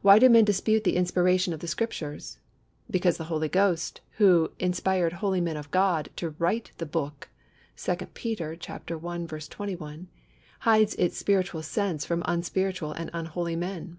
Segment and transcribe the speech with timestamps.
[0.00, 2.38] Why do men dispute the inspiration of the Scriptures?
[2.90, 7.28] Because the Holy Ghost, who inspired "holy men of God" to write the Book
[7.76, 8.78] (2 Peter i.
[8.78, 10.08] 21),
[10.60, 13.98] hides its spiritual sense from unspiritual and unholy men.